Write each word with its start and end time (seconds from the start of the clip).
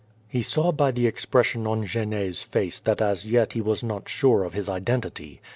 He 0.27 0.41
saw 0.41 0.71
by 0.71 0.89
the 0.89 1.05
expression 1.05 1.67
on 1.67 1.85
Genet's 1.85 2.41
face 2.41 2.79
that 2.79 3.03
as 3.03 3.23
yet 3.27 3.53
he 3.53 3.61
was 3.61 3.83
not 3.83 4.09
sure 4.09 4.43
of 4.43 4.55
his 4.55 4.67
identity. 4.67 5.41